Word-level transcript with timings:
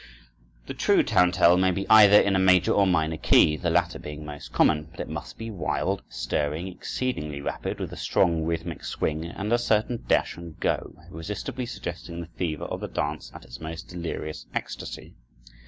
The 0.65 0.73
true 0.73 1.03
tarantelle 1.03 1.57
may 1.57 1.69
be 1.69 1.87
either 1.87 2.19
in 2.19 2.35
a 2.35 2.39
major 2.39 2.71
or 2.71 2.87
minor 2.87 3.17
key, 3.17 3.55
the 3.55 3.69
latter 3.69 3.99
being 3.99 4.25
most 4.25 4.51
common; 4.51 4.87
but 4.89 4.99
it 4.99 5.07
must 5.07 5.37
be 5.37 5.51
wild, 5.51 6.01
stirring, 6.09 6.67
exceedingly 6.67 7.39
rapid, 7.39 7.79
with 7.79 7.93
a 7.93 7.97
strong 7.97 8.43
rhythmic 8.43 8.83
swing 8.83 9.25
and 9.25 9.53
a 9.53 9.59
certain 9.59 10.03
dash 10.07 10.37
and 10.37 10.59
go, 10.59 10.95
irresistibly 11.11 11.67
suggesting 11.67 12.19
the 12.19 12.29
fever 12.35 12.65
of 12.65 12.79
the 12.79 12.87
dance 12.87 13.31
at 13.35 13.45
its 13.45 13.61
most 13.61 13.89
delirious 13.89 14.47
ecstasy. 14.55 15.13